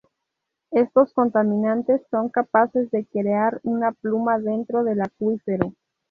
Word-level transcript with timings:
Estos 0.71 1.13
contaminantes 1.13 2.01
son 2.09 2.29
capaces 2.29 2.89
de 2.89 3.05
crear 3.05 3.59
una 3.61 3.91
pluma 3.91 4.39
dentro 4.39 4.83
del 4.83 4.99
acuífero. 4.99 5.75